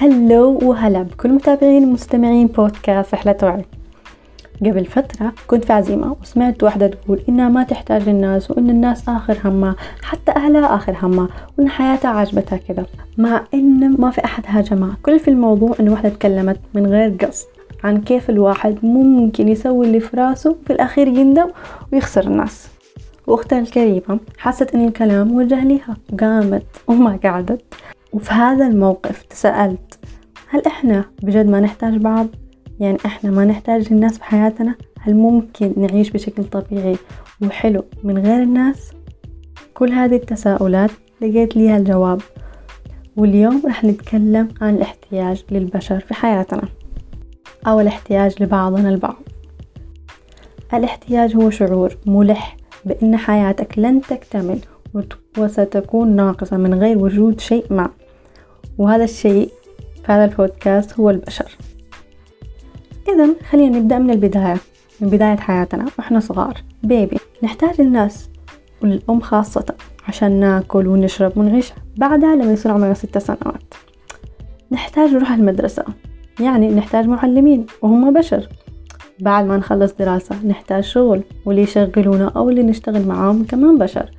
هلو 0.00 0.58
وهلا 0.62 1.02
بكل 1.02 1.28
متابعين 1.28 1.84
ومستمعين 1.84 2.46
بودكاست 2.46 3.14
رحلة 3.14 3.36
وعي. 3.42 3.64
قبل 4.60 4.84
فترة 4.84 5.32
كنت 5.46 5.64
في 5.64 5.72
عزيمة 5.72 6.16
وسمعت 6.22 6.62
واحدة 6.62 6.86
تقول 6.86 7.20
إنها 7.28 7.48
ما 7.48 7.62
تحتاج 7.62 8.08
للناس 8.08 8.50
وإن 8.50 8.70
الناس 8.70 9.08
آخر 9.08 9.38
همها 9.44 9.76
حتى 10.02 10.32
أهلها 10.32 10.74
آخر 10.74 10.96
همها 11.02 11.28
وإن 11.58 11.68
حياتها 11.68 12.08
عجبتها 12.08 12.56
كذا. 12.56 12.86
مع 13.18 13.44
إن 13.54 14.00
ما 14.00 14.10
في 14.10 14.24
أحد 14.24 14.44
هاجمها. 14.46 14.96
كل 15.02 15.18
في 15.18 15.28
الموضوع 15.28 15.74
إن 15.80 15.88
واحدة 15.88 16.08
تكلمت 16.08 16.60
من 16.74 16.86
غير 16.86 17.16
قصد 17.26 17.46
عن 17.84 18.00
كيف 18.00 18.30
الواحد 18.30 18.78
ممكن 18.82 19.48
يسوي 19.48 19.86
اللي 19.86 20.00
في 20.00 20.16
راسه 20.16 20.56
في 20.66 20.72
الأخير 20.72 21.08
يندم 21.08 21.48
ويخسر 21.92 22.26
الناس. 22.26 22.68
وأختها 23.26 23.58
الكريمة 23.58 24.18
حست 24.38 24.74
إن 24.74 24.84
الكلام 24.88 25.34
وجه 25.36 25.64
لها 25.64 25.96
وقامت 26.12 26.66
وما 26.86 27.18
قعدت. 27.24 27.62
وفي 28.12 28.32
هذا 28.32 28.66
الموقف 28.66 29.22
تسألت 29.22 29.98
هل 30.48 30.62
إحنا 30.66 31.04
بجد 31.22 31.46
ما 31.46 31.60
نحتاج 31.60 31.96
بعض؟ 31.96 32.26
يعني 32.80 32.98
إحنا 33.06 33.30
ما 33.30 33.44
نحتاج 33.44 33.86
الناس 33.90 34.18
في 34.18 34.24
حياتنا؟ 34.24 34.74
هل 35.00 35.14
ممكن 35.14 35.72
نعيش 35.76 36.10
بشكل 36.10 36.44
طبيعي 36.44 36.96
وحلو 37.42 37.84
من 38.04 38.18
غير 38.18 38.42
الناس؟ 38.42 38.92
كل 39.74 39.92
هذه 39.92 40.16
التساؤلات 40.16 40.90
لقيت 41.20 41.56
ليها 41.56 41.76
الجواب 41.76 42.20
واليوم 43.16 43.62
رح 43.66 43.84
نتكلم 43.84 44.48
عن 44.60 44.74
الاحتياج 44.74 45.44
للبشر 45.50 46.00
في 46.00 46.14
حياتنا 46.14 46.68
أو 47.66 47.80
الاحتياج 47.80 48.42
لبعضنا 48.42 48.88
البعض 48.88 49.16
الاحتياج 50.74 51.36
هو 51.36 51.50
شعور 51.50 51.96
ملح 52.06 52.56
بأن 52.84 53.16
حياتك 53.16 53.78
لن 53.78 54.00
تكتمل 54.00 54.58
وستكون 55.38 56.16
ناقصة 56.16 56.56
من 56.56 56.74
غير 56.74 56.98
وجود 56.98 57.40
شيء 57.40 57.64
ما 57.70 57.90
وهذا 58.80 59.04
الشيء 59.04 59.50
في 60.06 60.12
هذا 60.12 60.24
البودكاست 60.24 61.00
هو 61.00 61.10
البشر. 61.10 61.56
إذا 63.08 63.28
خلينا 63.50 63.78
نبدأ 63.78 63.98
من 63.98 64.10
البداية 64.10 64.56
من 65.00 65.08
بداية 65.08 65.36
حياتنا 65.36 65.86
وإحنا 65.98 66.20
صغار 66.20 66.62
بيبي 66.82 67.16
نحتاج 67.42 67.80
الناس 67.80 68.28
والأم 68.82 69.20
خاصة 69.20 69.74
عشان 70.08 70.40
ناكل 70.40 70.86
ونشرب 70.86 71.38
ونعيش 71.38 71.72
بعدها 71.96 72.34
لما 72.34 72.52
يصير 72.52 72.72
عمرنا 72.72 72.94
ست 72.94 73.18
سنوات. 73.18 73.74
نحتاج 74.72 75.10
نروح 75.10 75.32
المدرسة 75.32 75.84
يعني 76.40 76.68
نحتاج 76.68 77.06
معلمين 77.06 77.66
وهم 77.82 78.12
بشر. 78.12 78.48
بعد 79.20 79.44
ما 79.44 79.56
نخلص 79.56 79.92
دراسة 79.92 80.46
نحتاج 80.46 80.82
شغل 80.82 81.22
واللي 81.44 81.62
يشغلونا 81.62 82.28
أو 82.36 82.50
اللي 82.50 82.62
نشتغل 82.62 83.06
معاهم 83.06 83.44
كمان 83.44 83.78
بشر. 83.78 84.10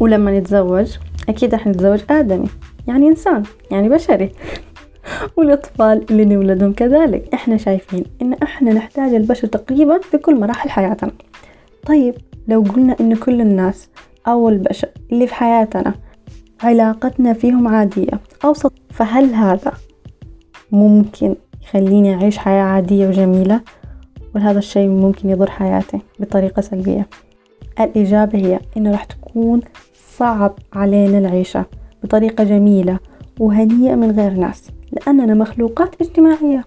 ولما 0.00 0.38
نتزوج 0.38 0.96
أكيد 1.28 1.54
رح 1.54 1.66
نتزوج 1.66 2.00
آدمي 2.10 2.48
يعني 2.86 3.08
إنسان 3.08 3.42
يعني 3.70 3.88
بشري. 3.88 4.32
والأطفال 5.36 6.04
اللي 6.10 6.24
نولدهم 6.24 6.72
كذلك. 6.72 7.34
إحنا 7.34 7.56
شايفين 7.56 8.04
إن 8.22 8.32
إحنا 8.32 8.72
نحتاج 8.72 9.14
البشر 9.14 9.48
تقريبا 9.48 9.98
في 9.98 10.18
كل 10.18 10.40
مراحل 10.40 10.70
حياتنا. 10.70 11.10
طيب 11.86 12.14
لو 12.48 12.62
قلنا 12.62 12.96
إن 13.00 13.16
كل 13.16 13.40
الناس 13.40 13.88
أو 14.26 14.48
البشر 14.48 14.88
اللي 15.12 15.26
في 15.26 15.34
حياتنا 15.34 15.94
علاقتنا 16.62 17.32
فيهم 17.32 17.68
عادية 17.68 18.20
أو 18.44 18.54
سطح 18.54 18.82
فهل 18.90 19.34
هذا 19.34 19.72
ممكن 20.72 21.36
يخليني 21.62 22.14
أعيش 22.14 22.38
حياة 22.38 22.62
عادية 22.62 23.08
وجميلة؟ 23.08 23.60
ولا 24.34 24.50
هذا 24.50 24.58
الشيء 24.58 24.88
ممكن 24.88 25.30
يضر 25.30 25.50
حياتي 25.50 25.98
بطريقة 26.18 26.62
سلبية. 26.62 27.08
الإجابة 27.80 28.38
هي 28.38 28.60
إنه 28.76 28.90
راح 28.90 29.04
تكون 29.04 29.60
صعب 30.18 30.52
علينا 30.72 31.18
العيشة 31.18 31.64
بطريقة 32.02 32.44
جميلة 32.44 32.98
وهنيئة 33.40 33.94
من 33.94 34.10
غير 34.10 34.30
ناس 34.32 34.62
لأننا 34.92 35.34
مخلوقات 35.34 36.00
اجتماعية. 36.00 36.64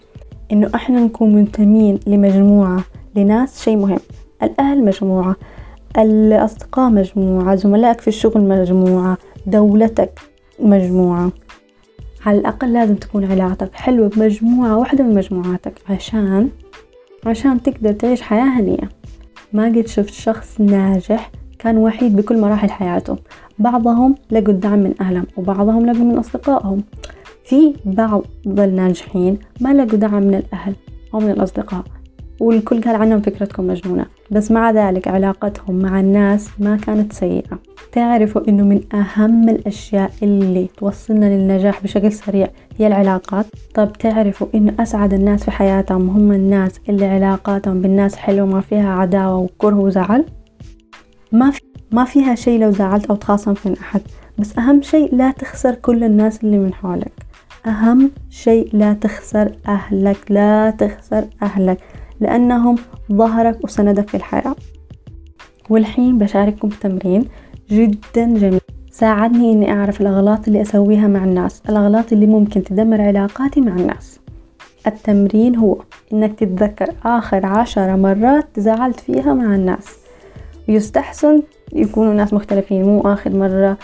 إنه 0.52 0.70
إحنا 0.76 1.00
نكون 1.00 1.36
منتمين 1.36 2.00
لمجموعة 2.08 2.84
لناس 3.16 3.64
شيء 3.64 3.78
مهم. 3.78 4.00
الأهل 4.44 4.86
مجموعة 4.86 5.36
الأصدقاء 5.98 6.90
مجموعة 6.90 7.56
زملائك 7.56 8.02
في 8.02 8.08
الشغل 8.08 8.42
مجموعة 8.42 9.18
دولتك 9.46 10.20
مجموعة. 10.60 11.32
على 12.26 12.38
الأقل 12.40 12.74
لازم 12.74 12.96
تكون 12.96 13.32
علاقتك 13.32 13.74
حلوة 13.74 14.10
بمجموعة 14.10 14.78
واحدة 14.78 15.04
من 15.04 15.16
مجموعاتك 15.16 15.74
عشان 15.90 16.50
عشان 17.26 17.64
تقدر 17.64 17.92
تعيش 17.92 18.22
حياة 18.22 18.60
هنية 18.60 18.90
ما 19.54 19.66
قد 19.66 19.88
شفت 19.88 20.14
شخص 20.14 20.62
ناجح 20.62 21.32
كان 21.68 21.78
وحيد 21.78 22.16
بكل 22.16 22.42
مراحل 22.42 22.70
حياته. 22.70 23.18
بعضهم 23.60 24.16
لقوا 24.32 24.54
الدعم 24.54 24.80
من 24.80 24.94
أهلهم 25.02 25.26
وبعضهم 25.38 25.86
لقوا 25.86 26.06
من 26.06 26.18
أصدقائهم. 26.18 26.84
في 27.46 27.74
بعض 27.86 28.24
الناجحين 28.48 29.38
ما 29.62 29.74
لقوا 29.74 30.00
دعم 30.00 30.24
من 30.24 30.36
الأهل 30.36 30.76
أو 31.14 31.20
من 31.20 31.30
الأصدقاء. 31.30 31.84
والكل 32.40 32.82
قال 32.82 32.96
عنهم 32.96 33.22
فكرتكم 33.22 33.68
مجنونة. 33.68 34.06
بس 34.32 34.52
مع 34.52 34.72
ذلك 34.72 35.08
علاقتهم 35.08 35.76
مع 35.76 36.00
الناس 36.00 36.50
ما 36.60 36.78
كانت 36.78 37.14
سيئة. 37.14 37.60
تعرفوا 37.92 38.48
إنه 38.50 38.64
من 38.64 38.82
أهم 38.94 39.50
الأشياء 39.50 40.12
اللي 40.24 40.68
توصلنا 40.78 41.26
للنجاح 41.26 41.84
بشكل 41.84 42.12
سريع 42.12 42.48
هي 42.78 42.88
العلاقات. 42.88 43.46
طب 43.76 43.94
تعرفوا 43.94 44.48
إنه 44.56 44.74
أسعد 44.80 45.14
الناس 45.14 45.44
في 45.44 45.52
حياتهم 45.52 46.10
هم 46.10 46.32
الناس 46.32 46.72
اللي 46.90 47.06
علاقاتهم 47.06 47.82
بالناس 47.82 48.16
حلوة 48.16 48.46
ما 48.46 48.62
فيها 48.62 48.90
عداوة 48.90 49.38
وكره 49.38 49.80
وزعل؟ 49.80 50.26
ما 51.32 51.52
في 51.52 51.62
ما 51.92 52.06
فيها 52.06 52.36
شيء 52.36 52.60
لو 52.60 52.72
زعلت 52.72 53.06
أو 53.06 53.16
تخاصمت 53.16 53.68
من 53.68 53.78
أحد 53.78 54.02
بس 54.38 54.58
أهم 54.58 54.82
شيء 54.82 55.16
لا 55.16 55.32
تخسر 55.32 55.76
كل 55.76 56.04
الناس 56.04 56.44
اللي 56.44 56.58
من 56.58 56.74
حولك. 56.74 57.12
أهم 57.66 58.12
شيء 58.30 58.70
لا 58.74 58.94
تخسر 58.94 59.52
أهلك 59.68 60.18
لا 60.30 60.70
تخسر 60.70 61.26
أهلك 61.42 61.78
لأنهم 62.20 62.76
ظهرك 63.12 63.64
وسندك 63.64 64.10
في 64.10 64.18
الحياة. 64.18 64.56
والحين 65.70 66.18
بشارككم 66.18 66.68
بتمرين 66.68 67.26
جدا 67.72 68.34
جميل. 68.38 68.62
ساعدني 68.92 69.52
إني 69.52 69.72
أعرف 69.72 70.02
الأغلاط 70.02 70.48
اللي 70.48 70.62
أسويها 70.62 71.08
مع 71.08 71.24
الناس 71.24 71.62
الأغلاط 71.70 72.14
اللي 72.14 72.28
ممكن 72.28 72.64
تدمر 72.64 73.02
علاقاتي 73.02 73.62
مع 73.62 73.76
الناس. 73.76 74.20
التمرين 74.88 75.56
هو 75.56 75.82
إنك 76.14 76.40
تتذكر 76.40 76.94
آخر 77.06 77.46
عشر 77.46 77.96
مرات 77.96 78.60
زعلت 78.60 79.00
فيها 79.00 79.34
مع 79.34 79.56
الناس. 79.56 79.97
يستحسن 80.68 81.42
يكونوا 81.74 82.14
ناس 82.14 82.34
مختلفين 82.34 82.84
مو 82.84 83.02
آخر 83.02 83.30
مرة 83.30 83.78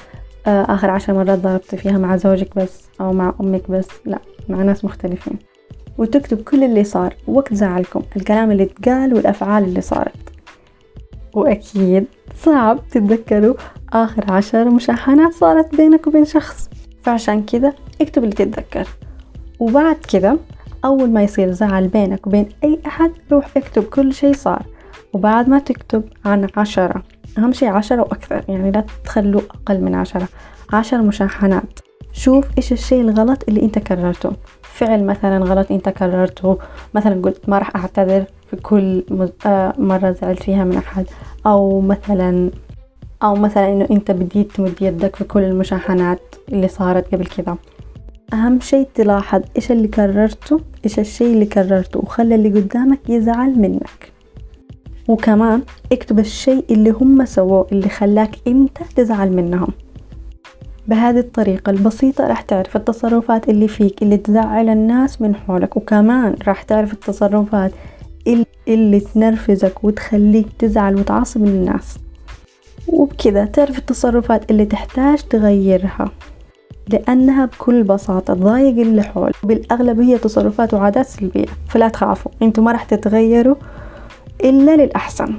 آخر 0.47 0.89
عشر 0.89 1.13
مرات 1.13 1.39
ضربت 1.39 1.75
فيها 1.75 1.97
مع 1.97 2.15
زوجك 2.15 2.55
بس 2.55 2.83
أو 3.01 3.13
مع 3.13 3.33
أمك 3.41 3.71
بس 3.71 3.87
لا 4.05 4.19
مع 4.49 4.63
ناس 4.63 4.85
مختلفين. 4.85 5.39
وتكتب 5.97 6.41
كل 6.41 6.63
اللي 6.63 6.83
صار 6.83 7.15
وقت 7.27 7.53
زعلكم 7.53 8.01
الكلام 8.15 8.51
اللي 8.51 8.63
اتقال 8.63 9.13
والأفعال 9.13 9.63
اللي 9.63 9.81
صارت. 9.81 10.15
وأكيد 11.33 12.05
صعب 12.35 12.79
تتذكروا 12.91 13.55
آخر 13.93 14.31
عشر 14.31 14.69
مشاحنات 14.69 15.33
صارت 15.33 15.75
بينك 15.75 16.07
وبين 16.07 16.25
شخص. 16.25 16.69
فعشان 17.03 17.43
كذا 17.43 17.73
اكتب 18.01 18.23
اللي 18.23 18.35
تتذكر. 18.35 18.87
وبعد 19.59 19.95
كذا 19.95 20.37
أول 20.85 21.09
ما 21.09 21.23
يصير 21.23 21.51
زعل 21.51 21.87
بينك 21.87 22.27
وبين 22.27 22.49
أي 22.63 22.79
أحد 22.87 23.11
روح 23.31 23.57
اكتب 23.57 23.83
كل 23.83 24.13
شي 24.13 24.33
صار. 24.33 24.65
وبعد 25.13 25.49
ما 25.49 25.59
تكتب 25.59 26.03
عن 26.25 26.47
عشرة 26.57 27.03
أهم 27.37 27.53
شي 27.53 27.67
عشرة 27.67 28.01
وأكثر 28.01 28.43
يعني 28.49 28.71
لا 28.71 28.85
تخلوا 29.03 29.41
أقل 29.41 29.81
من 29.81 29.95
عشرة. 29.95 30.27
عشر 30.73 31.01
مشاحنات. 31.01 31.79
شوف 32.13 32.45
إيش 32.57 32.71
الشي 32.71 33.01
الغلط 33.01 33.43
اللي 33.47 33.61
أنت 33.61 33.79
كررته. 33.79 34.31
فعل 34.61 35.03
مثلا 35.03 35.45
غلط 35.45 35.71
أنت 35.71 35.89
كررته. 35.89 36.57
مثلا 36.93 37.21
قلت 37.21 37.49
ما 37.49 37.57
راح 37.57 37.75
أعتذر 37.75 38.25
في 38.49 38.55
كل 38.55 39.03
آه، 39.45 39.73
مرة 39.77 40.11
زعلت 40.11 40.43
فيها 40.43 40.63
من 40.63 40.77
أحد. 40.77 41.05
أو 41.45 41.81
مثلا 41.81 42.51
أو 43.23 43.35
مثلا 43.35 43.73
إنه 43.73 43.87
أنت 43.91 44.11
بديت 44.11 44.51
تمد 44.51 44.81
يدك 44.81 45.15
في 45.15 45.23
كل 45.23 45.43
المشاحنات 45.43 46.35
اللي 46.49 46.67
صارت 46.67 47.15
قبل 47.15 47.25
كذا. 47.25 47.57
أهم 48.33 48.59
شي 48.59 48.85
تلاحظ 48.95 49.41
إيش 49.55 49.71
اللي 49.71 49.87
كررته 49.87 50.59
إيش 50.85 50.99
الشي 50.99 51.33
اللي 51.33 51.45
كررته 51.45 51.99
وخلى 51.99 52.35
اللي 52.35 52.49
قدامك 52.59 53.09
يزعل 53.09 53.59
منك. 53.59 54.12
وكمان 55.07 55.61
اكتب 55.91 56.19
الشي 56.19 56.63
اللي 56.71 56.89
هم 56.89 57.25
سووه 57.25 57.67
اللي 57.71 57.89
خلاك 57.89 58.35
أنت 58.47 58.77
تزعل 58.95 59.31
منهم. 59.31 59.67
بهذه 60.87 61.19
الطريقة 61.19 61.69
البسيطة 61.69 62.27
راح 62.27 62.41
تعرف 62.41 62.75
التصرفات 62.75 63.49
اللي 63.49 63.67
فيك 63.67 64.01
اللي 64.01 64.17
تزعل 64.17 64.69
الناس 64.69 65.21
من 65.21 65.35
حولك 65.35 65.77
وكمان 65.77 66.35
راح 66.47 66.63
تعرف 66.63 66.93
التصرفات 66.93 67.71
اللي 68.67 68.99
تنرفزك 68.99 69.83
وتخليك 69.83 70.47
تزعل 70.59 70.95
وتعصب 70.95 71.43
الناس. 71.43 71.97
وبكذا 72.87 73.45
تعرف 73.45 73.77
التصرفات 73.77 74.51
اللي 74.51 74.65
تحتاج 74.65 75.17
تغيرها 75.21 76.11
لأنها 76.89 77.45
بكل 77.45 77.83
بساطة 77.83 78.33
تضايق 78.33 78.79
اللي 78.79 79.03
حول 79.03 79.31
بالأغلب 79.43 79.99
هي 79.99 80.17
تصرفات 80.17 80.73
وعادات 80.73 81.05
سلبية 81.05 81.45
فلا 81.69 81.87
تخافوا 81.87 82.31
أنتوا 82.41 82.63
ما 82.63 82.71
راح 82.71 82.83
تتغيروا. 82.83 83.55
إلا 84.41 84.75
للأحسن. 84.75 85.33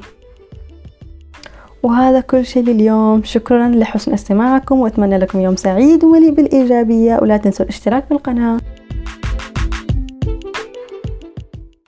وهذا 1.82 2.20
كل 2.20 2.46
شيء 2.46 2.62
لليوم. 2.62 3.22
شكرا 3.24 3.68
لحسن 3.68 4.12
استماعكم 4.12 4.80
وأتمنى 4.80 5.18
لكم 5.18 5.40
يوم 5.40 5.56
سعيد 5.56 6.04
ومليء 6.04 6.30
بالإيجابية 6.30 7.18
ولا 7.22 7.36
تنسوا 7.36 7.64
الاشتراك 7.64 8.04
بالقناة. 8.10 8.60